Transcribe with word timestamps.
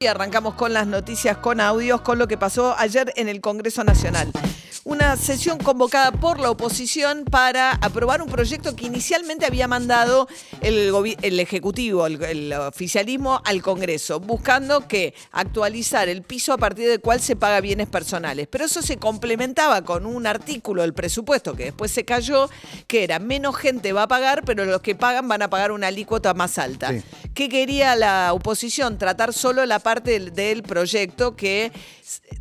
Y 0.00 0.06
arrancamos 0.06 0.54
con 0.54 0.72
las 0.72 0.86
noticias 0.86 1.38
con 1.38 1.60
audios, 1.60 2.02
con 2.02 2.20
lo 2.20 2.28
que 2.28 2.38
pasó 2.38 2.72
ayer 2.78 3.12
en 3.16 3.28
el 3.28 3.40
Congreso 3.40 3.82
Nacional. 3.82 4.30
Una 4.84 5.16
sesión 5.16 5.58
convocada 5.58 6.12
por 6.12 6.38
la 6.38 6.50
oposición 6.50 7.24
para 7.24 7.72
aprobar 7.72 8.22
un 8.22 8.30
proyecto 8.30 8.76
que 8.76 8.86
inicialmente 8.86 9.44
había 9.44 9.66
mandado 9.66 10.28
el, 10.60 11.40
Ejecutivo, 11.40 12.06
el, 12.06 12.22
el 12.22 12.52
oficialismo 12.52 13.42
al 13.44 13.60
Congreso, 13.60 14.20
buscando 14.20 14.86
que 14.86 15.14
actualizar 15.32 16.08
el 16.08 16.22
piso 16.22 16.52
a 16.52 16.58
partir 16.58 16.88
del 16.88 17.00
cual 17.00 17.20
se 17.20 17.34
paga 17.34 17.60
bienes 17.60 17.88
personales. 17.88 18.46
Pero 18.48 18.66
eso 18.66 18.80
se 18.82 18.98
complementaba 18.98 19.82
con 19.82 20.06
un 20.06 20.28
artículo 20.28 20.82
del 20.82 20.94
presupuesto 20.94 21.56
que 21.56 21.64
después 21.64 21.90
se 21.90 22.04
cayó, 22.04 22.48
que 22.86 23.02
era 23.02 23.18
menos 23.18 23.56
gente 23.56 23.92
va 23.92 24.04
a 24.04 24.08
pagar, 24.08 24.44
pero 24.44 24.64
los 24.64 24.80
que 24.80 24.94
pagan 24.94 25.26
van 25.26 25.42
a 25.42 25.50
pagar 25.50 25.72
una 25.72 25.88
alícuota 25.88 26.34
más 26.34 26.56
alta. 26.56 26.92
Sí. 26.92 27.02
¿Qué 27.34 27.48
quería 27.48 27.94
la 27.94 28.32
oposición? 28.32 28.96
Tratar 28.96 29.32
solo 29.32 29.66
la 29.66 29.80
parte 29.88 30.20
del, 30.20 30.62
proyecto 30.64 31.34
que 31.34 31.72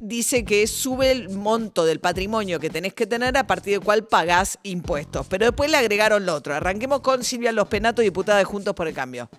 dice 0.01 0.43
que 0.43 0.67
sube 0.67 1.11
el 1.11 1.29
monto 1.29 1.85
del 1.85 2.01
patrimonio 2.01 2.59
que 2.59 2.69
tenés 2.69 2.93
que 2.93 3.07
tener 3.07 3.37
a 3.37 3.47
partir 3.47 3.71
del 3.71 3.81
cual 3.81 4.03
pagás 4.03 4.59
impuestos. 4.63 5.27
Pero 5.29 5.45
después 5.45 5.71
le 5.71 5.77
agregaron 5.77 6.25
lo 6.25 6.35
otro. 6.35 6.53
Arranquemos 6.53 6.99
con 6.99 7.23
Silvia 7.23 7.53
Los 7.53 7.69
Penato, 7.69 8.01
diputada 8.01 8.39
de 8.39 8.43
Juntos 8.43 8.75
por 8.75 8.89
el 8.89 8.93
Cambio. 8.93 9.29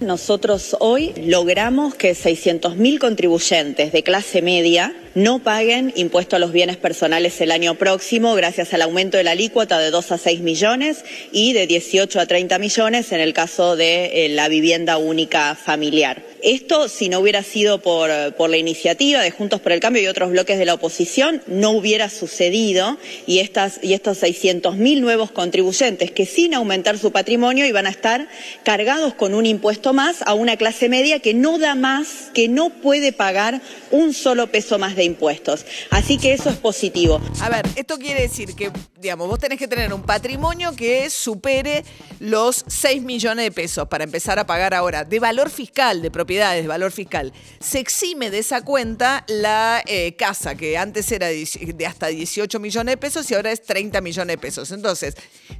Nosotros 0.00 0.74
hoy 0.80 1.12
logramos 1.18 1.94
que 1.94 2.12
600.000 2.12 2.98
contribuyentes 2.98 3.92
de 3.92 4.02
clase 4.02 4.40
media 4.40 4.94
no 5.14 5.38
paguen 5.38 5.92
impuesto 5.96 6.36
a 6.36 6.38
los 6.38 6.52
bienes 6.52 6.76
personales 6.76 7.40
el 7.40 7.52
año 7.52 7.76
próximo 7.76 8.34
gracias 8.34 8.74
al 8.74 8.82
aumento 8.82 9.16
de 9.16 9.24
la 9.24 9.32
alícuota 9.32 9.78
de 9.78 9.90
2 9.90 10.12
a 10.12 10.18
6 10.18 10.40
millones 10.40 11.04
y 11.32 11.52
de 11.52 11.66
18 11.66 12.20
a 12.20 12.26
30 12.26 12.58
millones 12.58 13.12
en 13.12 13.20
el 13.20 13.32
caso 13.32 13.76
de 13.76 14.26
eh, 14.26 14.28
la 14.30 14.48
vivienda 14.48 14.98
única 14.98 15.54
familiar. 15.54 16.22
Esto, 16.42 16.88
si 16.88 17.08
no 17.08 17.20
hubiera 17.20 17.42
sido 17.42 17.80
por, 17.80 18.10
la 18.10 18.56
iniciativa 18.58 19.22
de 19.22 19.30
Juntos 19.30 19.62
por 19.62 19.72
el 19.72 19.80
Cambio 19.80 20.02
y 20.02 20.08
otros 20.08 20.30
bloques 20.30 20.58
de 20.58 20.66
la 20.66 20.74
oposición, 20.74 21.42
no 21.46 21.70
hubiera 21.70 22.10
sucedido 22.10 22.98
y, 23.26 23.38
estas, 23.38 23.78
y 23.82 23.94
estos 23.94 24.22
600.000 24.22 25.00
nuevos 25.00 25.30
contribuyentes 25.30 26.10
que 26.10 26.26
sin 26.26 26.52
aumentar 26.52 26.98
su 26.98 27.12
patrimonio 27.12 27.64
iban 27.64 27.86
a 27.86 27.90
estar 27.90 28.28
cargados 28.62 29.14
con 29.14 29.32
un 29.32 29.46
impuesto 29.46 29.94
más 29.94 30.20
a 30.26 30.34
una 30.34 30.58
clase 30.58 30.90
media 30.90 31.20
que 31.20 31.32
no 31.32 31.58
da 31.58 31.74
más, 31.74 32.30
que 32.34 32.48
no 32.48 32.68
puede 32.68 33.12
pagar 33.12 33.62
un 33.90 34.12
solo 34.12 34.48
peso 34.48 34.78
más 34.78 34.96
de 34.96 35.03
impuestos. 35.04 35.66
Así 35.90 36.18
que 36.18 36.32
eso 36.32 36.50
es 36.50 36.56
positivo. 36.56 37.20
A 37.40 37.48
ver, 37.48 37.66
esto 37.76 37.98
quiere 37.98 38.22
decir 38.22 38.54
que, 38.54 38.70
digamos, 39.04 39.28
vos 39.28 39.38
tenés 39.38 39.58
que 39.58 39.68
tener 39.68 39.92
un 39.92 40.02
patrimonio 40.02 40.74
que 40.74 41.10
supere 41.10 41.84
los 42.20 42.64
6 42.66 43.02
millones 43.02 43.44
de 43.44 43.52
pesos 43.52 43.86
para 43.86 44.02
empezar 44.02 44.38
a 44.38 44.46
pagar 44.46 44.72
ahora 44.72 45.04
de 45.04 45.20
valor 45.20 45.50
fiscal, 45.50 46.00
de 46.00 46.10
propiedades, 46.10 46.62
de 46.62 46.68
valor 46.68 46.90
fiscal. 46.90 47.30
Se 47.60 47.78
exime 47.78 48.30
de 48.30 48.38
esa 48.38 48.62
cuenta 48.62 49.22
la 49.28 49.82
eh, 49.86 50.16
casa, 50.16 50.54
que 50.54 50.78
antes 50.78 51.12
era 51.12 51.26
de 51.28 51.86
hasta 51.86 52.06
18 52.06 52.58
millones 52.58 52.92
de 52.92 52.96
pesos 52.96 53.30
y 53.30 53.34
ahora 53.34 53.52
es 53.52 53.62
30 53.62 54.00
millones 54.00 54.32
de 54.36 54.38
pesos. 54.38 54.70
Entonces, 54.72 55.14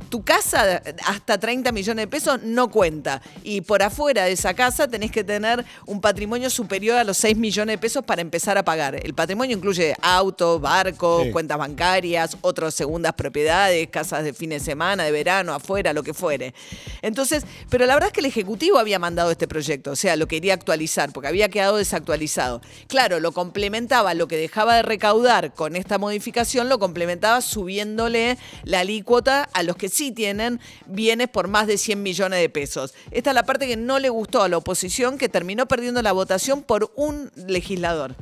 tu 0.09 0.25
casa 0.25 0.83
hasta 1.07 1.39
30 1.39 1.71
millones 1.71 2.05
de 2.05 2.09
pesos 2.09 2.43
no 2.43 2.71
cuenta. 2.71 3.21
Y 3.43 3.61
por 3.61 3.83
afuera 3.83 4.25
de 4.25 4.33
esa 4.33 4.55
casa 4.55 4.89
tenés 4.89 5.11
que 5.11 5.23
tener 5.23 5.63
un 5.85 6.01
patrimonio 6.01 6.49
superior 6.49 6.97
a 6.97 7.05
los 7.05 7.19
6 7.19 7.37
millones 7.37 7.75
de 7.75 7.79
pesos 7.79 8.03
para 8.05 8.23
empezar 8.23 8.57
a 8.57 8.65
pagar. 8.65 8.95
El 9.05 9.13
patrimonio 9.13 9.55
incluye 9.55 9.95
auto, 10.01 10.59
barco, 10.59 11.25
Sí. 11.25 11.31
cuentas 11.31 11.59
bancarias, 11.59 12.39
otras 12.41 12.73
segundas 12.73 13.13
propiedades, 13.13 13.34
casas 13.91 14.25
de 14.25 14.33
fin 14.33 14.51
de 14.51 14.61
semana, 14.61 15.05
de 15.05 15.11
verano, 15.11 15.53
afuera, 15.53 15.93
lo 15.93 16.03
que 16.03 16.15
fuere. 16.15 16.55
Entonces, 17.03 17.45
pero 17.69 17.87
la 17.87 17.95
verdad 17.95 18.09
es 18.09 18.13
que 18.13 18.21
el 18.21 18.27
Ejecutivo 18.27 18.79
había 18.79 18.99
mandado 18.99 19.31
este 19.31 19.49
proyecto, 19.49 19.93
o 19.93 19.97
sea, 19.97 20.17
lo 20.17 20.27
quería 20.27 20.55
actualizar, 20.55 21.13
porque 21.13 21.29
había 21.29 21.49
quedado 21.49 21.77
desactualizado. 21.77 22.61
Claro, 22.87 23.21
lo 23.21 23.33
complementaba, 23.33 24.15
lo 24.15 24.29
que 24.29 24.37
dejaba 24.37 24.77
de 24.77 24.83
recaudar 24.83 25.53
con 25.55 25.77
esta 25.77 25.99
modificación, 25.99 26.69
lo 26.69 26.79
complementaba 26.79 27.41
subiéndole 27.41 28.39
la 28.65 28.81
alícuota 28.81 29.49
a 29.53 29.63
los 29.63 29.77
que 29.77 29.89
sí 29.89 30.13
tienen 30.13 30.61
bienes 30.87 31.29
por 31.29 31.49
más 31.49 31.67
de 31.67 31.79
100 31.79 32.03
millones 32.03 32.41
de 32.41 32.49
pesos. 32.49 32.95
Esta 33.11 33.31
es 33.31 33.35
la 33.35 33.45
parte 33.45 33.67
que 33.67 33.77
no 33.77 33.99
le 33.99 34.09
gustó 34.09 34.43
a 34.43 34.49
la 34.49 34.57
oposición, 34.57 35.19
que 35.19 35.29
terminó 35.29 35.67
perdiendo 35.67 36.03
la 36.03 36.13
votación 36.13 36.63
por 36.63 36.93
un 36.97 37.31
legislador. 37.35 38.15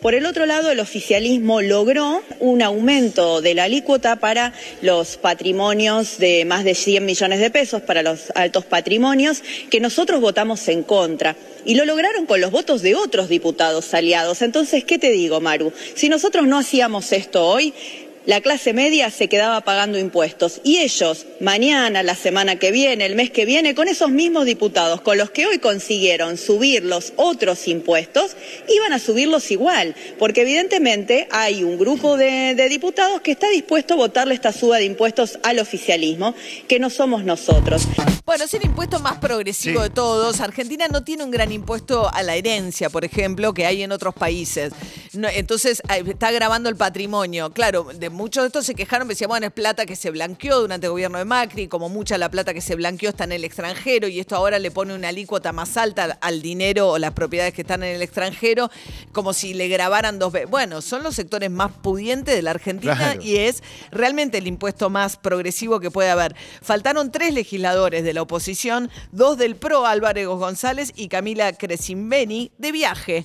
Por 0.00 0.14
el 0.14 0.26
otro 0.26 0.46
lado, 0.46 0.70
el 0.70 0.80
oficialismo 0.80 1.60
logró 1.62 2.22
un 2.40 2.62
aumento 2.62 3.40
de 3.40 3.54
la 3.54 3.64
alícuota 3.64 4.16
para 4.16 4.52
los 4.82 5.16
patrimonios 5.16 6.18
de 6.18 6.44
más 6.44 6.64
de 6.64 6.74
100 6.74 7.04
millones 7.04 7.40
de 7.40 7.50
pesos, 7.50 7.82
para 7.82 8.02
los 8.02 8.32
altos 8.34 8.64
patrimonios, 8.64 9.42
que 9.70 9.80
nosotros 9.80 10.20
votamos 10.20 10.66
en 10.68 10.82
contra. 10.82 11.36
Y 11.66 11.74
lo 11.76 11.86
lograron 11.86 12.26
con 12.26 12.40
los 12.40 12.50
votos 12.50 12.82
de 12.82 12.94
otros 12.94 13.28
diputados 13.28 13.94
aliados. 13.94 14.42
Entonces, 14.42 14.84
¿qué 14.84 14.98
te 14.98 15.10
digo, 15.10 15.40
Maru? 15.40 15.72
Si 15.94 16.08
nosotros 16.08 16.46
no 16.46 16.58
hacíamos 16.58 17.10
esto 17.12 17.46
hoy, 17.46 17.72
la 18.26 18.40
clase 18.40 18.72
media 18.72 19.10
se 19.10 19.28
quedaba 19.28 19.60
pagando 19.62 19.98
impuestos 19.98 20.60
y 20.64 20.78
ellos 20.78 21.26
mañana, 21.40 22.02
la 22.02 22.14
semana 22.14 22.56
que 22.56 22.70
viene, 22.70 23.04
el 23.06 23.14
mes 23.16 23.30
que 23.30 23.44
viene, 23.44 23.74
con 23.74 23.88
esos 23.88 24.10
mismos 24.10 24.46
diputados 24.46 25.00
con 25.02 25.18
los 25.18 25.30
que 25.30 25.46
hoy 25.46 25.58
consiguieron 25.58 26.36
subir 26.38 26.84
los 26.84 27.12
otros 27.16 27.68
impuestos, 27.68 28.36
iban 28.68 28.92
a 28.92 28.98
subirlos 28.98 29.50
igual, 29.50 29.94
porque 30.18 30.42
evidentemente 30.42 31.28
hay 31.30 31.64
un 31.64 31.78
grupo 31.78 32.16
de, 32.16 32.54
de 32.54 32.68
diputados 32.68 33.20
que 33.20 33.32
está 33.32 33.48
dispuesto 33.50 33.94
a 33.94 33.96
votarle 33.98 34.34
esta 34.34 34.52
suba 34.52 34.78
de 34.78 34.84
impuestos 34.84 35.38
al 35.42 35.58
oficialismo, 35.58 36.34
que 36.68 36.78
no 36.78 36.90
somos 36.90 37.24
nosotros. 37.24 37.82
Bueno, 38.24 38.44
es 38.44 38.54
el 38.54 38.64
impuesto 38.64 39.00
más 39.00 39.18
progresivo 39.18 39.82
Sí. 39.82 39.88
de 39.88 39.90
todos. 39.90 40.40
Argentina 40.40 40.86
no 40.88 41.04
tiene 41.04 41.24
un 41.24 41.30
gran 41.30 41.52
impuesto 41.52 42.12
a 42.12 42.22
la 42.22 42.36
herencia, 42.36 42.88
por 42.90 43.04
ejemplo, 43.04 43.52
que 43.52 43.66
hay 43.66 43.82
en 43.82 43.92
otros 43.92 44.14
países. 44.14 44.72
No, 45.16 45.28
entonces, 45.28 45.82
está 46.06 46.30
grabando 46.30 46.68
el 46.68 46.76
patrimonio. 46.76 47.50
Claro, 47.52 47.88
de 47.94 48.10
muchos 48.10 48.42
de 48.42 48.46
estos 48.48 48.66
se 48.66 48.74
quejaron, 48.74 49.06
decían, 49.08 49.28
bueno, 49.28 49.46
es 49.46 49.52
plata 49.52 49.86
que 49.86 49.96
se 49.96 50.10
blanqueó 50.10 50.60
durante 50.60 50.86
el 50.86 50.90
gobierno 50.92 51.18
de 51.18 51.24
Macri, 51.24 51.68
como 51.68 51.88
mucha 51.88 52.18
la 52.18 52.30
plata 52.30 52.52
que 52.54 52.60
se 52.60 52.74
blanqueó 52.74 53.10
está 53.10 53.24
en 53.24 53.32
el 53.32 53.44
extranjero 53.44 54.08
y 54.08 54.20
esto 54.20 54.36
ahora 54.36 54.58
le 54.58 54.70
pone 54.70 54.94
una 54.94 55.08
alícuota 55.08 55.52
más 55.52 55.76
alta 55.76 56.18
al- 56.20 56.42
dinero 56.42 56.90
o 56.90 56.98
las 56.98 57.12
propiedades 57.12 57.54
que 57.54 57.62
están 57.62 57.82
en 57.84 57.94
el 57.96 58.02
extranjero, 58.02 58.70
como 59.12 59.32
si 59.32 59.54
le 59.54 59.68
grabaran 59.68 60.18
dos 60.18 60.32
veces. 60.32 60.50
Bueno, 60.50 60.82
son 60.82 61.02
los 61.02 61.14
sectores 61.14 61.50
más 61.50 61.72
pudientes 61.72 62.34
de 62.34 62.42
la 62.42 62.50
Argentina 62.50 62.96
Claro. 62.96 63.22
y 63.22 63.36
es 63.36 63.62
realmente 63.90 64.38
el 64.38 64.46
impuesto 64.46 64.90
más 64.90 65.16
progresivo 65.16 65.80
que 65.80 65.90
puede 65.90 66.10
haber. 66.10 66.34
Faltaron 66.60 67.10
tres 67.12 67.32
legisladores 67.34 68.04
de 68.04 68.12
la 68.14 68.22
oposición, 68.22 68.90
dos 69.12 69.38
del 69.38 69.56
PRO, 69.56 69.86
Álvaro 69.86 70.36
González 70.36 70.92
y 70.96 71.08
Camila 71.08 71.52
Cresimbeni, 71.52 72.50
de 72.58 72.72
viaje. 72.72 73.24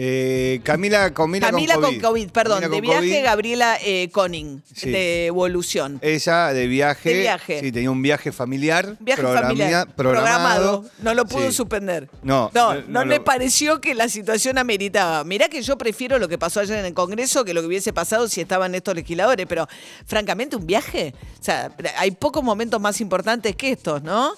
Eh, 0.00 0.60
Camila, 0.62 1.12
Camila, 1.12 1.50
Camila 1.50 1.74
con 1.74 1.82
con 1.82 1.90
COVID. 1.94 2.02
COVID, 2.02 2.30
perdón, 2.30 2.60
Camila 2.60 2.68
de 2.76 2.76
con 2.76 2.82
viaje 3.02 3.16
COVID. 3.16 3.24
Gabriela 3.24 3.78
eh, 3.84 4.08
Conning, 4.12 4.62
Sí. 4.72 4.90
de 4.90 5.26
Evolución. 5.26 5.98
Ella 6.02 6.52
de 6.52 6.66
viaje. 6.68 7.08
De 7.08 7.20
viaje. 7.20 7.60
Sí, 7.60 7.72
tenía 7.72 7.90
un 7.90 8.00
viaje 8.00 8.30
familiar. 8.30 8.96
Viaje 9.00 9.22
familiar 9.22 9.88
Programado. 9.96 10.84
No 11.02 11.14
lo 11.14 11.24
pudo 11.26 11.48
Sí. 11.50 11.56
suspender. 11.56 12.08
No, 12.22 12.50
no, 12.54 12.74
no- 12.74 12.80
no 12.82 12.86
no 12.88 13.04
le 13.04 13.16
lo- 13.16 13.24
pareció 13.24 13.80
que 13.80 13.94
la 13.94 14.08
situación 14.08 14.56
ameritaba. 14.58 15.24
Mirá 15.24 15.48
que 15.48 15.62
yo 15.62 15.76
prefiero 15.76 16.18
lo 16.20 16.28
que 16.28 16.38
pasó 16.38 16.60
ayer 16.60 16.78
en 16.78 16.84
el 16.86 16.94
Congreso 16.94 17.44
que 17.44 17.52
lo 17.54 17.60
que 17.60 17.66
hubiese 17.66 17.92
pasado 17.92 18.28
si 18.28 18.40
estaban 18.40 18.74
estos 18.76 18.94
legisladores, 18.94 19.46
pero 19.48 19.66
francamente 20.06 20.54
un 20.56 20.66
viaje, 20.66 21.12
o 21.40 21.44
sea, 21.44 21.72
hay 21.96 22.12
pocos 22.12 22.42
momentos 22.44 22.80
más 22.80 23.00
importantes 23.00 23.56
que 23.56 23.72
estos, 23.72 24.02
¿no? 24.02 24.32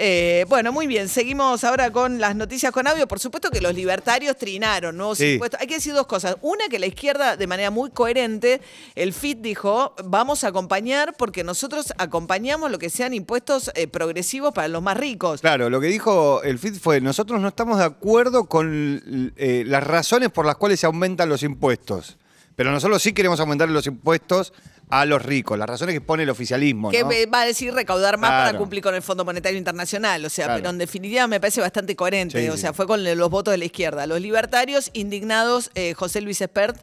Eh, 0.00 0.46
bueno, 0.48 0.70
muy 0.70 0.86
bien, 0.86 1.08
seguimos 1.08 1.64
ahora 1.64 1.90
con 1.90 2.20
las 2.20 2.36
noticias 2.36 2.70
con 2.70 2.86
audio. 2.86 3.08
Por 3.08 3.18
supuesto 3.18 3.50
que 3.50 3.60
los 3.60 3.74
libertarios 3.74 4.36
trinaron 4.36 4.96
nuevos 4.96 5.18
Sí. 5.18 5.32
impuestos. 5.32 5.60
Hay 5.60 5.66
que 5.66 5.74
decir 5.74 5.92
dos 5.92 6.06
cosas. 6.06 6.36
Una, 6.40 6.68
que 6.68 6.78
la 6.78 6.86
izquierda, 6.86 7.36
de 7.36 7.46
manera 7.48 7.72
muy 7.72 7.90
coherente, 7.90 8.60
el 8.94 9.12
FIT 9.12 9.38
dijo, 9.40 9.96
vamos 10.04 10.44
a 10.44 10.48
acompañar 10.48 11.16
porque 11.16 11.42
nosotros 11.42 11.92
acompañamos 11.98 12.70
lo 12.70 12.78
que 12.78 12.90
sean 12.90 13.12
impuestos 13.12 13.72
eh, 13.74 13.88
progresivos 13.88 14.52
para 14.54 14.68
los 14.68 14.80
más 14.82 14.96
ricos. 14.96 15.40
Claro, 15.40 15.68
lo 15.68 15.80
que 15.80 15.88
dijo 15.88 16.44
el 16.44 16.60
FIT 16.60 16.76
fue, 16.80 17.00
nosotros 17.00 17.40
no 17.40 17.48
estamos 17.48 17.78
de 17.78 17.84
acuerdo 17.84 18.44
con 18.44 19.32
eh, 19.36 19.64
las 19.66 19.82
razones 19.82 20.30
por 20.30 20.46
las 20.46 20.54
cuales 20.54 20.78
se 20.78 20.86
aumentan 20.86 21.28
los 21.28 21.42
impuestos, 21.42 22.18
pero 22.54 22.70
nosotros 22.70 23.02
sí 23.02 23.12
queremos 23.12 23.40
aumentar 23.40 23.68
los 23.68 23.88
impuestos 23.88 24.52
a 24.90 25.04
los 25.04 25.22
ricos, 25.22 25.58
las 25.58 25.68
razones 25.68 25.94
que 25.94 26.00
pone 26.00 26.22
el 26.22 26.30
oficialismo. 26.30 26.90
Que 26.90 27.02
va 27.26 27.42
a 27.42 27.46
decir 27.46 27.74
recaudar 27.74 28.16
más 28.18 28.30
para 28.30 28.56
cumplir 28.58 28.82
con 28.82 28.94
el 28.94 29.02
Fondo 29.02 29.24
Monetario 29.24 29.58
Internacional. 29.58 30.24
O 30.24 30.30
sea, 30.30 30.46
Claro. 30.46 30.58
pero 30.60 30.70
en 30.70 30.78
definitiva 30.78 31.26
me 31.26 31.40
parece 31.40 31.60
bastante 31.60 31.94
coherente. 31.94 32.40
Sí, 32.42 32.48
o 32.48 32.54
sí. 32.54 32.60
sea, 32.62 32.72
fue 32.72 32.86
con 32.86 33.02
los 33.04 33.30
votos 33.30 33.52
de 33.52 33.58
la 33.58 33.64
izquierda. 33.66 34.06
Los 34.06 34.20
libertarios 34.20 34.90
indignados, 34.94 35.70
eh, 35.74 35.94
José 35.94 36.20
Luis 36.20 36.40
Espert. 36.40 36.76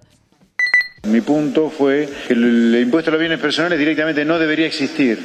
Mi 1.03 1.21
punto 1.21 1.69
fue 1.69 2.09
que 2.27 2.33
el, 2.33 2.73
el 2.75 2.81
impuesto 2.81 3.09
a 3.09 3.13
los 3.13 3.19
bienes 3.19 3.39
personales 3.39 3.77
directamente 3.77 4.25
no 4.25 4.39
debería 4.39 4.65
existir, 4.65 5.23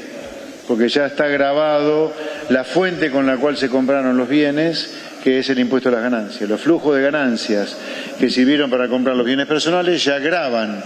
porque 0.68 0.88
ya 0.88 1.06
está 1.06 1.26
grabado 1.26 2.12
la 2.50 2.64
fuente 2.64 3.10
con 3.10 3.26
la 3.26 3.36
cual 3.38 3.56
se 3.56 3.68
compraron 3.70 4.16
los 4.16 4.28
bienes, 4.28 4.90
que 5.24 5.38
es 5.38 5.48
el 5.50 5.58
impuesto 5.58 5.88
a 5.88 5.92
las 5.92 6.02
ganancias. 6.02 6.48
Los 6.48 6.60
flujos 6.60 6.96
de 6.96 7.02
ganancias 7.02 7.76
que 8.18 8.28
sirvieron 8.30 8.70
para 8.70 8.88
comprar 8.88 9.16
los 9.16 9.24
bienes 9.26 9.46
personales 9.46 10.02
ya 10.04 10.18
graban 10.18 10.82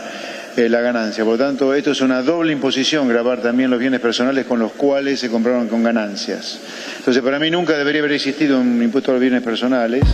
eh, 0.57 0.69
la 0.69 0.81
ganancia. 0.81 1.25
Por 1.25 1.39
lo 1.39 1.45
tanto, 1.45 1.75
esto 1.75 1.91
es 1.91 2.01
una 2.01 2.23
doble 2.23 2.53
imposición, 2.53 3.09
grabar 3.09 3.43
también 3.43 3.71
los 3.71 3.79
bienes 3.79 4.01
personales 4.01 4.47
con 4.47 4.59
los 4.59 4.73
cuales 4.73 5.21
se 5.21 5.31
compraron 5.31 5.69
con 5.69 5.83
ganancias. 5.83 6.61
Entonces, 6.99 7.23
para 7.23 7.39
mí 7.39 7.51
nunca 7.51 7.77
debería 7.77 8.01
haber 8.01 8.13
existido 8.13 8.61
un 8.61 8.83
impuesto 8.83 9.11
a 9.11 9.15
los 9.15 9.21
bienes 9.21 9.43
personales. 9.43 10.05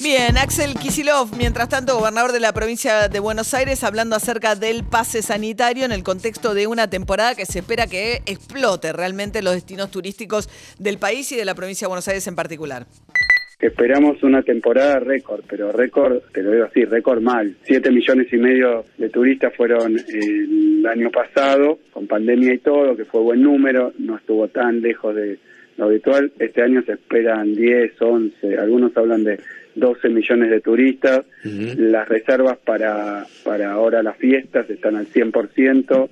Bien, 0.00 0.38
Axel 0.38 0.74
Kisilov, 0.74 1.36
mientras 1.36 1.68
tanto, 1.68 1.98
gobernador 1.98 2.30
de 2.30 2.38
la 2.38 2.52
provincia 2.52 3.08
de 3.08 3.18
Buenos 3.18 3.52
Aires, 3.52 3.82
hablando 3.82 4.14
acerca 4.14 4.54
del 4.54 4.84
pase 4.84 5.22
sanitario 5.22 5.84
en 5.84 5.90
el 5.90 6.04
contexto 6.04 6.54
de 6.54 6.68
una 6.68 6.88
temporada 6.88 7.34
que 7.34 7.44
se 7.44 7.58
espera 7.58 7.88
que 7.88 8.22
explote 8.24 8.92
realmente 8.92 9.42
los 9.42 9.54
destinos 9.54 9.90
turísticos 9.90 10.48
del 10.78 10.98
país 10.98 11.32
y 11.32 11.36
de 11.36 11.44
la 11.44 11.54
provincia 11.54 11.86
de 11.86 11.88
Buenos 11.88 12.06
Aires 12.06 12.26
en 12.28 12.36
particular. 12.36 12.86
Esperamos 13.60 14.22
una 14.22 14.42
temporada 14.42 15.00
récord, 15.00 15.42
pero 15.48 15.72
récord, 15.72 16.20
te 16.32 16.44
lo 16.44 16.52
digo 16.52 16.66
así, 16.66 16.84
récord 16.84 17.20
mal. 17.20 17.56
Siete 17.62 17.90
millones 17.90 18.32
y 18.32 18.36
medio 18.36 18.84
de 18.96 19.08
turistas 19.08 19.52
fueron 19.56 19.96
el 19.98 20.86
año 20.86 21.10
pasado, 21.10 21.80
con 21.90 22.06
pandemia 22.06 22.54
y 22.54 22.58
todo, 22.58 22.94
que 22.94 23.04
fue 23.04 23.20
buen 23.20 23.42
número, 23.42 23.92
no 23.98 24.16
estuvo 24.16 24.46
tan 24.46 24.80
lejos 24.80 25.12
de 25.16 25.38
lo 25.76 25.86
habitual. 25.86 26.30
Este 26.38 26.62
año 26.62 26.82
se 26.82 26.92
esperan 26.92 27.52
10, 27.52 28.00
11, 28.00 28.58
algunos 28.58 28.96
hablan 28.96 29.24
de 29.24 29.40
12 29.74 30.08
millones 30.08 30.50
de 30.50 30.60
turistas. 30.60 31.24
Las 31.42 32.08
reservas 32.08 32.58
para, 32.58 33.26
para 33.42 33.72
ahora 33.72 34.04
las 34.04 34.16
fiestas 34.18 34.70
están 34.70 34.94
al 34.94 35.08
100%, 35.08 36.08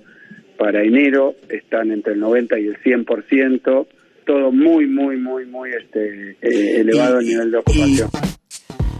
para 0.58 0.82
enero 0.82 1.36
están 1.48 1.92
entre 1.92 2.14
el 2.14 2.18
90 2.18 2.58
y 2.58 2.66
el 2.66 2.78
100%, 2.78 3.86
todo 4.26 4.52
muy, 4.52 4.86
muy, 4.86 5.16
muy, 5.16 5.46
muy 5.46 5.70
este, 5.70 6.32
eh, 6.42 6.80
elevado 6.80 7.20
el 7.20 7.26
nivel 7.26 7.50
de 7.50 7.58
ocupación. 7.58 8.10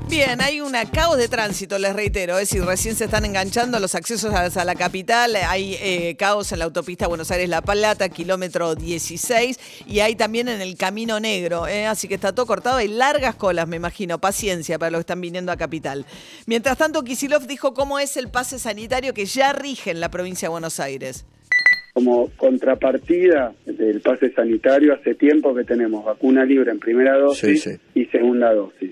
Bien, 0.09 0.41
hay 0.41 0.61
un 0.61 0.73
caos 0.93 1.19
de 1.19 1.27
tránsito, 1.27 1.79
les 1.79 1.93
reitero, 1.93 2.39
es 2.39 2.49
decir, 2.49 2.65
recién 2.65 2.95
se 2.95 3.07
están 3.07 3.25
enganchando 3.25 3.81
los 3.81 3.97
accesos 3.97 4.33
a, 4.33 4.45
a 4.45 4.65
la 4.65 4.77
capital, 4.77 5.35
hay 5.35 5.77
eh, 5.81 6.15
caos 6.17 6.53
en 6.53 6.61
la 6.61 6.67
autopista 6.67 7.09
Buenos 7.09 7.33
Aires-La 7.33 7.61
Plata, 7.61 8.09
kilómetro 8.09 8.77
16, 8.77 9.59
y 9.85 9.99
hay 9.99 10.15
también 10.15 10.47
en 10.47 10.61
el 10.61 10.77
Camino 10.77 11.19
Negro, 11.19 11.67
eh, 11.67 11.87
así 11.87 12.07
que 12.07 12.15
está 12.15 12.33
todo 12.33 12.47
cortado, 12.47 12.77
hay 12.77 12.87
largas 12.87 13.35
colas, 13.35 13.67
me 13.67 13.77
imagino, 13.77 14.21
paciencia 14.21 14.79
para 14.79 14.93
los 14.93 15.01
que 15.01 15.03
están 15.03 15.21
viniendo 15.21 15.51
a 15.51 15.57
capital. 15.57 16.07
Mientras 16.47 16.79
tanto, 16.79 17.03
Kisilov 17.03 17.45
dijo 17.49 17.75
cómo 17.75 17.99
es 17.99 18.17
el 18.17 18.29
pase 18.29 18.61
sanitario 18.61 19.13
que 19.13 19.27
ya 19.27 19.53
rige 19.53 19.91
en 19.91 19.99
la 19.99 20.09
provincia 20.09 20.47
de 20.47 20.51
Buenos 20.51 20.79
Aires. 20.79 21.27
Como 21.97 22.29
contrapartida 22.37 23.55
del 23.65 24.03
pase 24.03 24.31
sanitario, 24.31 24.93
hace 24.93 25.15
tiempo 25.15 25.55
que 25.55 25.65
tenemos 25.65 26.05
vacuna 26.05 26.45
libre 26.45 26.71
en 26.71 26.79
primera 26.79 27.17
dosis 27.17 27.63
Sí, 27.63 27.71
sí. 27.71 27.77
y 27.95 28.05
segunda 28.07 28.53
dosis. 28.53 28.91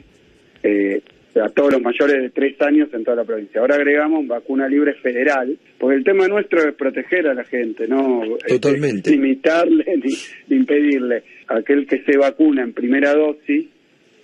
Eh, 0.63 1.03
a 1.39 1.51
todos 1.51 1.75
los 1.75 1.83
mayores 1.83 2.23
de 2.23 2.31
tres 2.31 2.57
años 2.63 2.89
en 2.95 3.05
toda 3.05 3.19
la 3.19 3.25
provincia. 3.25 3.61
Ahora 3.61 3.75
agregamos 3.75 4.27
vacuna 4.27 4.67
libre 4.69 4.95
federal, 5.03 5.55
porque 5.79 5.97
el 5.99 6.03
tema 6.05 6.27
nuestro 6.29 6.67
es 6.67 6.75
proteger 6.77 7.27
a 7.29 7.35
la 7.35 7.45
gente, 7.45 7.87
no 7.87 8.23
este, 8.25 8.59
Totalmente. 8.59 9.11
limitarle 9.11 9.85
ni, 10.49 10.57
impedirle. 10.57 11.25
Aquel 11.49 11.87
que 11.87 12.03
se 12.05 12.17
vacuna 12.17 12.63
en 12.63 12.73
primera 12.73 13.13
dosis, 13.13 13.67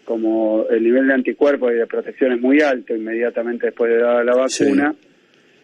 como 0.07 0.65
el 0.71 0.83
nivel 0.83 1.07
de 1.07 1.13
anticuerpos 1.13 1.71
y 1.73 1.75
de 1.75 1.87
protección 1.87 2.33
es 2.33 2.41
muy 2.41 2.63
alto 2.63 2.97
inmediatamente 2.97 3.67
después 3.67 3.91
de 3.93 3.99
dada 3.99 4.25
la 4.25 4.37
vacuna, 4.37 4.95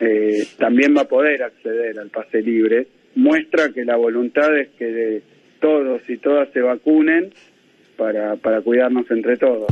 eh, 0.01 0.45
también 0.59 0.95
va 0.95 1.01
a 1.01 1.09
poder 1.09 1.43
acceder 1.45 1.99
al 1.99 2.11
pase 2.11 2.43
libre. 2.43 2.89
Muestra 3.17 3.71
que 3.71 3.85
la 3.85 3.97
voluntad 3.97 4.57
es 4.57 4.69
que 4.79 4.85
de 4.85 5.23
todos 5.61 6.09
y 6.09 6.19
todas 6.19 6.49
se 6.53 6.61
vacunen 6.61 7.33
para, 7.97 8.37
para 8.37 8.61
cuidarnos 8.61 9.11
entre 9.11 9.37
todos. 9.37 9.67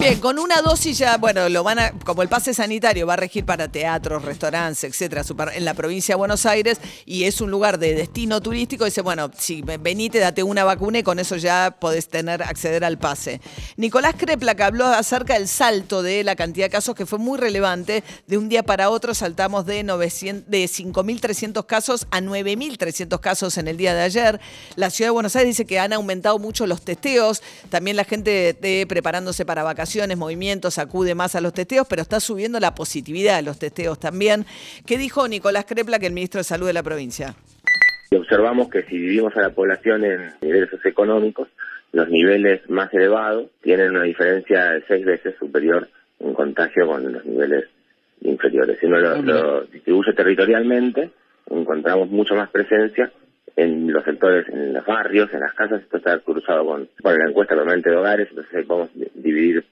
Bien, 0.00 0.18
con 0.18 0.38
una 0.38 0.62
dosis 0.62 0.96
ya, 0.96 1.18
bueno, 1.18 1.50
lo 1.50 1.62
van 1.62 1.78
a, 1.78 1.90
como 1.90 2.22
el 2.22 2.30
pase 2.30 2.54
sanitario 2.54 3.06
va 3.06 3.12
a 3.12 3.16
regir 3.16 3.44
para 3.44 3.68
teatros, 3.68 4.24
restaurantes, 4.24 4.82
etcétera, 4.82 5.22
en 5.52 5.66
la 5.66 5.74
provincia 5.74 6.14
de 6.14 6.16
Buenos 6.16 6.46
Aires 6.46 6.80
y 7.04 7.24
es 7.24 7.42
un 7.42 7.50
lugar 7.50 7.78
de 7.78 7.94
destino 7.94 8.40
turístico, 8.40 8.86
dice, 8.86 9.02
bueno, 9.02 9.30
si 9.36 9.60
venite, 9.60 10.18
date 10.18 10.42
una 10.42 10.64
vacuna 10.64 11.00
y 11.00 11.02
con 11.02 11.18
eso 11.18 11.36
ya 11.36 11.76
podés 11.78 12.08
tener, 12.08 12.42
acceder 12.42 12.82
al 12.82 12.96
pase. 12.96 13.42
Nicolás 13.76 14.14
Crepla 14.16 14.54
que 14.54 14.62
habló 14.62 14.86
acerca 14.86 15.34
del 15.34 15.46
salto 15.46 16.02
de 16.02 16.24
la 16.24 16.34
cantidad 16.34 16.64
de 16.64 16.70
casos 16.70 16.94
que 16.94 17.04
fue 17.04 17.18
muy 17.18 17.38
relevante, 17.38 18.02
de 18.26 18.38
un 18.38 18.48
día 18.48 18.62
para 18.62 18.88
otro 18.88 19.12
saltamos 19.12 19.66
de 19.66 19.82
900, 19.82 20.50
de 20.50 20.64
5.300 20.64 21.66
casos 21.66 22.06
a 22.10 22.22
9.300 22.22 23.20
casos 23.20 23.58
en 23.58 23.68
el 23.68 23.76
día 23.76 23.92
de 23.92 24.00
ayer. 24.00 24.40
La 24.76 24.88
ciudad 24.88 25.08
de 25.08 25.12
Buenos 25.12 25.36
Aires 25.36 25.58
dice 25.58 25.66
que 25.66 25.78
han 25.78 25.92
aumentado 25.92 26.38
mucho 26.38 26.66
los 26.66 26.80
testeos, 26.80 27.42
también 27.68 27.98
la 27.98 28.04
gente 28.04 28.56
de, 28.58 28.86
preparándose 28.88 29.44
para 29.44 29.62
vacaciones, 29.62 29.89
movimientos, 30.16 30.78
acude 30.78 31.14
más 31.14 31.34
a 31.34 31.40
los 31.40 31.52
testeos, 31.52 31.86
pero 31.88 32.02
está 32.02 32.20
subiendo 32.20 32.60
la 32.60 32.74
positividad 32.74 33.36
de 33.36 33.42
los 33.42 33.58
testeos 33.58 33.98
también. 33.98 34.44
¿Qué 34.86 34.98
dijo 34.98 35.26
Nicolás 35.28 35.64
Crepla, 35.66 35.98
que 35.98 36.06
el 36.06 36.12
ministro 36.12 36.38
de 36.38 36.44
Salud 36.44 36.66
de 36.66 36.72
la 36.72 36.82
provincia? 36.82 37.34
Y 38.10 38.16
observamos 38.16 38.68
que 38.68 38.82
si 38.82 38.98
dividimos 38.98 39.36
a 39.36 39.42
la 39.42 39.50
población 39.50 40.04
en 40.04 40.32
niveles 40.40 40.70
socioeconómicos, 40.70 41.48
los 41.92 42.08
niveles 42.08 42.68
más 42.68 42.92
elevados 42.94 43.50
tienen 43.62 43.90
una 43.90 44.04
diferencia 44.04 44.70
de 44.70 44.84
seis 44.86 45.04
veces 45.04 45.34
superior 45.38 45.88
en 46.20 46.34
contagio 46.34 46.86
con 46.86 47.12
los 47.12 47.24
niveles 47.24 47.64
inferiores. 48.22 48.78
Si 48.78 48.86
uno 48.86 48.98
lo, 48.98 49.22
lo 49.22 49.60
distribuye 49.62 50.12
territorialmente, 50.12 51.10
encontramos 51.48 52.10
mucho 52.10 52.34
más 52.34 52.50
presencia 52.50 53.10
en 53.56 53.92
los 53.92 54.04
sectores, 54.04 54.48
en 54.48 54.72
los 54.72 54.86
barrios, 54.86 55.32
en 55.32 55.40
las 55.40 55.54
casas. 55.54 55.82
Esto 55.82 55.96
está 55.96 56.18
cruzado 56.20 56.64
con, 56.64 56.88
con 57.02 57.18
la 57.18 57.28
encuesta 57.28 57.56
permanente 57.56 57.90
de 57.90 57.96
hogares, 57.96 58.28
entonces 58.30 58.66
podemos 58.66 58.90
di- 58.94 59.10
dividir 59.14 59.64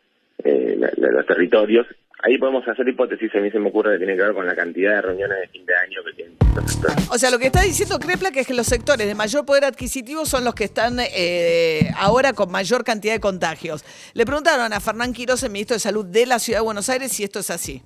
eh, 0.44 0.76
la- 0.78 0.90
la- 0.96 1.10
los 1.12 1.26
territorios. 1.26 1.86
Ahí 2.20 2.36
podemos 2.36 2.66
hacer 2.66 2.88
hipótesis, 2.88 3.32
a 3.34 3.38
mí 3.38 3.48
se 3.52 3.60
me 3.60 3.68
ocurre 3.68 3.92
que 3.92 3.98
tiene 3.98 4.16
que 4.16 4.22
ver 4.24 4.32
con 4.34 4.44
la 4.44 4.56
cantidad 4.56 4.96
de 4.96 5.02
reuniones 5.02 5.38
de 5.40 5.48
fin 5.48 5.64
de 5.64 5.74
año 5.76 6.00
que 6.04 6.12
tienen 6.14 6.34
los 6.56 6.72
sectores. 6.72 7.08
O 7.12 7.16
sea, 7.18 7.30
lo 7.30 7.38
que 7.38 7.46
está 7.46 7.62
diciendo 7.62 7.98
Crepla 8.00 8.32
que 8.32 8.40
es 8.40 8.46
que 8.48 8.54
los 8.54 8.66
sectores 8.66 9.06
de 9.06 9.14
mayor 9.14 9.46
poder 9.46 9.64
adquisitivo 9.64 10.26
son 10.26 10.44
los 10.44 10.52
que 10.56 10.64
están 10.64 10.96
eh, 11.14 11.90
ahora 11.96 12.32
con 12.32 12.50
mayor 12.50 12.82
cantidad 12.82 13.12
de 13.14 13.20
contagios. 13.20 13.84
Le 14.14 14.24
preguntaron 14.26 14.72
a 14.72 14.80
Fernán 14.80 15.12
Quiroz, 15.12 15.44
el 15.44 15.52
ministro 15.52 15.74
de 15.76 15.80
Salud 15.80 16.04
de 16.06 16.26
la 16.26 16.40
Ciudad 16.40 16.58
de 16.58 16.64
Buenos 16.64 16.88
Aires, 16.88 17.12
si 17.12 17.22
esto 17.22 17.38
es 17.38 17.50
así. 17.50 17.82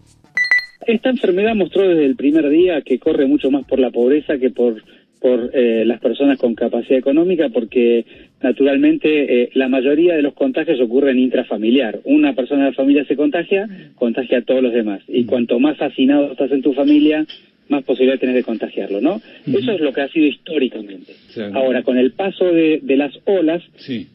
Esta 0.87 1.11
enfermedad 1.11 1.55
mostró 1.55 1.87
desde 1.87 2.07
el 2.07 2.17
primer 2.17 2.49
día 2.49 2.81
que 2.81 2.99
corre 2.99 3.27
mucho 3.27 3.51
más 3.51 3.67
por 3.67 3.79
la 3.79 3.91
pobreza 3.91 4.39
que 4.39 4.49
por 4.51 4.83
por 5.21 5.51
eh, 5.55 5.85
las 5.85 6.01
personas 6.01 6.37
con 6.37 6.57
capacidad 6.57 6.99
económica 6.99 7.49
porque 7.55 8.05
naturalmente 8.43 9.43
eh, 9.43 9.51
la 9.55 9.69
mayoría 9.69 10.15
de 10.15 10.23
los 10.23 10.35
contagios 10.35 10.81
ocurren 10.81 11.19
intrafamiliar. 11.19 12.01
Una 12.05 12.35
persona 12.35 12.65
de 12.65 12.71
la 12.71 12.77
familia 12.77 13.05
se 13.05 13.17
contagia, 13.17 13.69
contagia 13.95 14.39
a 14.39 14.43
todos 14.43 14.63
los 14.63 14.73
demás. 14.73 15.03
Y 15.09 15.25
cuanto 15.25 15.59
más 15.59 15.81
hacinado 15.81 16.33
estás 16.33 16.53
en 16.53 16.63
tu 16.63 16.73
familia, 16.73 17.27
más 17.69 17.85
posibilidad 17.85 18.19
tenés 18.19 18.35
de 18.35 18.45
contagiarlo, 18.45 19.01
¿no? 19.01 19.21
Eso 19.47 19.73
es 19.73 19.81
lo 19.81 19.93
que 19.93 20.03
ha 20.03 20.09
sido 20.09 20.27
históricamente. 20.27 21.13
Ahora, 21.55 21.83
con 21.83 21.97
el 21.97 22.13
paso 22.13 22.45
de, 22.45 22.81
de 22.83 22.97
las 22.97 23.13
olas, 23.25 23.63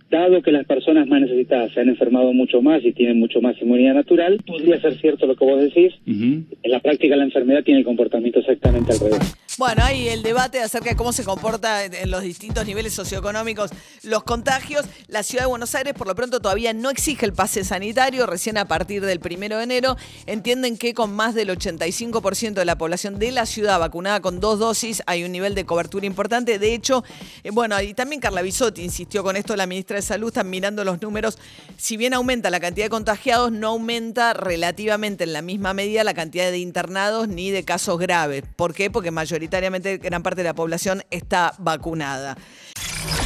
dado 0.10 0.42
que 0.42 0.52
las 0.52 0.66
personas 0.66 1.08
más 1.08 1.22
necesitadas 1.22 1.72
se 1.74 1.82
han 1.82 1.90
enfermado 1.90 2.32
mucho 2.34 2.62
más 2.62 2.84
y 2.84 2.94
tienen 2.94 3.20
mucho 3.20 3.42
más 3.42 3.56
inmunidad 3.62 3.94
natural, 3.96 4.42
podría 4.48 4.80
ser 4.80 4.98
cierto 5.00 5.26
lo 5.28 5.36
que 5.36 5.46
vos 5.46 5.62
decís. 5.62 5.94
En 6.06 6.48
la 6.64 6.80
práctica 6.80 7.16
la 7.16 7.24
enfermedad 7.26 7.64
tiene 7.64 7.80
el 7.82 7.86
comportamiento 7.86 8.40
exactamente 8.40 8.94
al 8.94 9.00
revés. 9.00 9.20
Bueno, 9.58 9.82
hay 9.84 10.08
el 10.10 10.22
debate 10.22 10.60
acerca 10.60 10.92
de 10.92 10.96
cómo 10.96 11.12
se 11.12 11.24
comporta 11.24 11.84
en- 11.84 11.96
en 11.96 12.12
los 12.12 12.22
distintos 12.22 12.66
niveles 12.68 12.94
socioeconómicos 12.94 13.72
los 14.04 14.24
contagios. 14.24 14.86
La 15.08 15.24
ciudad 15.24 15.46
de 15.46 15.50
Buenos 15.50 15.74
Aires, 15.74 15.94
por 15.94 16.06
lo 16.08 16.14
pronto, 16.14 16.40
todavía 16.40 16.74
no 16.74 16.92
exige 16.92 17.26
el 17.26 17.34
pase 17.34 17.64
sanitario. 17.64 18.28
Recién 18.28 18.58
a 18.60 18.66
partir 18.68 19.04
del 19.04 19.20
primero 19.20 19.58
de 19.58 19.64
enero 19.64 19.98
entienden 20.28 20.78
que 20.78 20.94
con 20.94 21.12
más 21.12 21.34
del 21.34 21.50
85% 21.50 22.54
de 22.62 22.66
la 22.66 22.78
población 22.78 23.18
de 23.18 23.32
la 23.32 23.46
ciudad 23.48 23.80
vacunada 23.80 24.20
con 24.22 24.40
dos 24.40 24.60
dosis 24.60 25.02
hay 25.08 25.24
un 25.24 25.32
nivel 25.32 25.56
de 25.56 25.66
cobertura 25.66 26.06
importante. 26.06 26.60
De 26.60 26.74
hecho, 26.76 27.04
eh, 27.44 27.50
bueno, 27.52 27.82
y 27.82 27.96
también 27.96 28.22
Carla 28.22 28.44
Bisotti 28.44 28.84
insistió 28.84 29.24
con 29.24 29.36
esto, 29.38 29.56
la 29.56 29.66
ministra 29.66 29.97
de 29.98 30.02
Salud, 30.02 30.30
están 30.30 30.50
mirando 30.50 30.84
los 30.84 31.02
números. 31.02 31.38
Si 31.78 31.98
bien 31.98 32.14
aumenta 32.14 32.50
la 32.50 32.60
cantidad 32.60 32.86
de 32.86 32.90
contagiados, 32.90 33.52
no 33.52 33.68
aumenta 33.68 34.34
relativamente 34.34 35.24
en 35.24 35.34
la 35.34 35.42
misma 35.42 35.74
medida 35.74 36.04
la 36.04 36.14
cantidad 36.14 36.50
de 36.50 36.60
internados 36.60 37.28
ni 37.28 37.52
de 37.52 37.64
casos 37.64 38.00
graves. 38.00 38.44
¿Por 38.56 38.74
qué? 38.74 38.90
Porque 38.90 39.12
mayoritariamente 39.12 39.98
gran 39.98 40.24
parte 40.24 40.42
de 40.42 40.46
la 40.46 40.56
población 40.56 41.04
está 41.12 41.54
vacunada. 41.58 42.38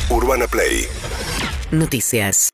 Urbana 0.09 0.47
Play 0.47 0.87
Noticias. 1.71 2.49